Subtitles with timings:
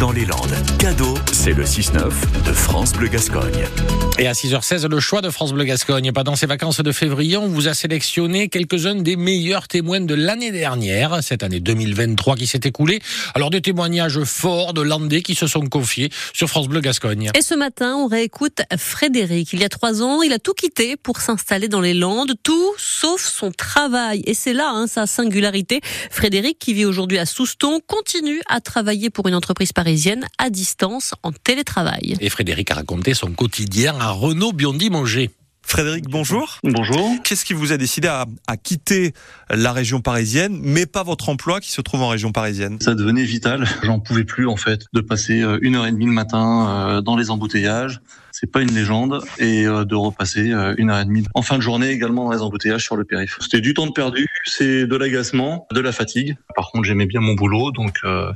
[0.00, 0.54] dans les Landes.
[0.78, 2.10] Cadeau, c'est le 6-9
[2.46, 3.66] de France Bleu Gascogne.
[4.18, 6.10] Et à 6h16, le choix de France Bleu Gascogne.
[6.12, 10.52] Pendant ces vacances de février, on vous a sélectionné quelques-uns des meilleurs témoins de l'année
[10.52, 13.00] dernière, cette année 2023 qui s'est écoulée.
[13.34, 17.30] Alors des témoignages forts de Landais qui se sont confiés sur France Bleu Gascogne.
[17.34, 19.52] Et ce matin, on réécoute Frédéric.
[19.52, 22.72] Il y a trois ans, il a tout quitté pour s'installer dans les Landes, tout
[22.78, 24.22] sauf son travail.
[24.24, 25.82] Et c'est là hein, sa singularité.
[26.10, 29.89] Frédéric, qui vit aujourd'hui à Souston, continue à travailler pour une entreprise parisienne
[30.38, 32.16] à distance en télétravail.
[32.20, 35.30] Et Frédéric a raconté son quotidien à Renaud Biondi-Manger.
[35.70, 36.58] Frédéric, bonjour.
[36.64, 37.14] Bonjour.
[37.22, 39.14] Qu'est-ce qui vous a décidé à, à, quitter
[39.50, 42.78] la région parisienne, mais pas votre emploi qui se trouve en région parisienne?
[42.80, 43.68] Ça devenait vital.
[43.84, 47.00] J'en pouvais plus en fait de passer euh, une heure et demie le matin euh,
[47.02, 48.00] dans les embouteillages.
[48.32, 51.62] C'est pas une légende et euh, de repasser une heure et demie en fin de
[51.62, 53.36] journée également dans les embouteillages sur le périph.
[53.40, 56.36] C'était du temps de perdu, c'est de l'agacement, de la fatigue.
[56.54, 58.32] Par contre, j'aimais bien mon boulot, donc euh,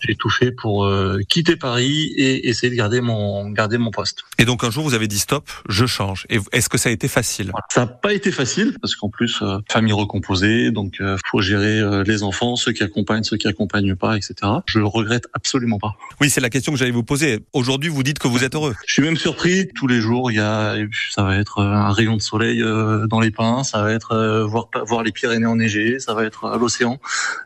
[0.00, 4.24] j'ai tout fait pour euh, quitter Paris et essayer de garder mon garder mon poste.
[4.38, 6.26] Et donc un jour, vous avez dit stop, je change.
[6.28, 7.50] Et est-ce que ça a été facile?
[7.70, 12.22] Ça n'a pas été facile parce qu'en plus euh, famille recomposée, donc faut gérer les
[12.22, 14.34] enfants, ceux qui accompagnent, ceux qui accompagnent pas, etc.
[14.66, 15.96] Je le regrette absolument pas.
[16.20, 17.40] Oui, c'est la question que j'allais vous poser.
[17.52, 18.74] Aujourd'hui, vous dites que vous êtes heureux.
[18.86, 19.68] Je suis même surpris.
[19.74, 20.76] Tous les jours, il y a,
[21.10, 22.62] ça va être un rayon de soleil
[23.08, 26.58] dans les pins, ça va être voir voir les Pyrénées enneigées, ça va être à
[26.58, 27.00] l'océan.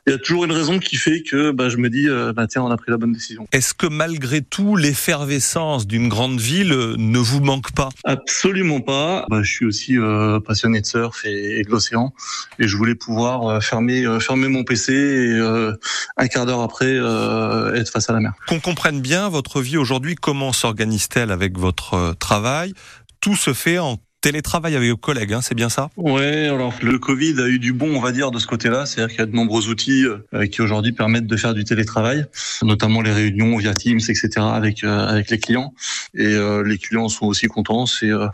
[0.07, 2.47] Il y a toujours une raison qui fait que bah, je me dis, euh, bah,
[2.47, 3.47] tiens, on a pris la bonne décision.
[3.53, 7.91] Est-ce que malgré tout, l'effervescence d'une grande ville ne vous manque pas?
[8.05, 9.11] Absolument pas.
[9.30, 12.12] Bah, je suis aussi euh, passionné de surf et, et de l'océan,
[12.58, 15.72] et je voulais pouvoir euh, fermer, euh, fermer mon PC et euh,
[16.16, 18.33] un quart d'heure après euh, être face à la mer.
[18.48, 22.74] Qu'on comprenne bien votre vie aujourd'hui, comment s'organise-t-elle avec votre travail?
[23.20, 25.90] Tout se fait en télétravail avec vos collègues, hein, c'est bien ça?
[25.96, 28.86] Ouais, alors le Covid a eu du bon, on va dire, de ce côté-là.
[28.86, 32.24] C'est-à-dire qu'il y a de nombreux outils euh, qui aujourd'hui permettent de faire du télétravail,
[32.62, 34.30] notamment les réunions via Teams, etc.
[34.38, 35.74] avec euh, avec les clients.
[36.14, 37.86] Et euh, les clients sont aussi contents.
[37.86, 38.28] C'est euh,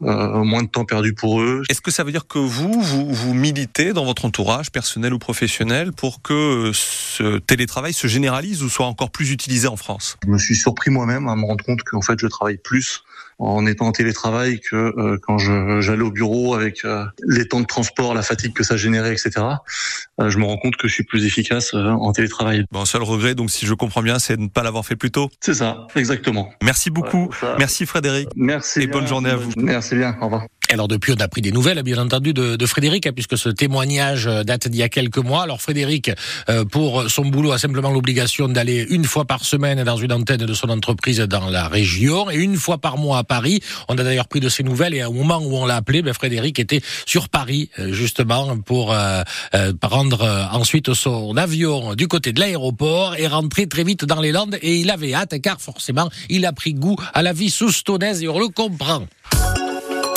[0.00, 1.62] moins de temps perdu pour eux.
[1.70, 5.18] Est-ce que ça veut dire que vous, vous, vous militez dans votre entourage personnel ou
[5.18, 10.18] professionnel pour que ce télétravail se généralise ou soit encore plus utilisé en France?
[10.24, 13.02] Je me suis surpris moi-même à me rendre compte qu'en fait je travaille plus
[13.38, 17.66] en étant en télétravail que euh, quand j'allais au bureau avec euh, les temps de
[17.66, 19.32] transport, la fatigue que ça générait, etc.
[20.20, 22.64] Euh, je me rends compte que je suis plus efficace en télétravail.
[22.70, 25.10] Bon, seul regret, donc si je comprends bien, c'est de ne pas l'avoir fait plus
[25.10, 25.28] tôt.
[25.40, 26.50] C'est ça, exactement.
[26.62, 27.30] Merci beaucoup.
[27.42, 28.28] Ouais, Merci Frédéric.
[28.36, 28.80] Merci.
[28.80, 28.98] Et bien.
[28.98, 29.50] bonne journée à vous.
[29.56, 30.16] Merci bien.
[30.20, 30.46] Au revoir.
[30.70, 34.24] Alors depuis, on a pris des nouvelles, bien entendu, de, de Frédéric, puisque ce témoignage
[34.24, 35.42] date d'il y a quelques mois.
[35.42, 36.10] Alors Frédéric,
[36.48, 40.44] euh, pour son boulot, a simplement l'obligation d'aller une fois par semaine dans une antenne
[40.44, 43.60] de son entreprise dans la région et une fois par mois à Paris.
[43.88, 46.14] On a d'ailleurs pris de ses nouvelles et au moment où on l'a appelé, ben,
[46.14, 49.22] Frédéric était sur Paris justement pour euh,
[49.54, 54.32] euh, prendre ensuite son avion du côté de l'aéroport et rentrer très vite dans les
[54.32, 54.58] Landes.
[54.62, 58.28] Et il avait hâte, car forcément, il a pris goût à la vie sous-stonnaise et
[58.28, 59.06] on le comprend.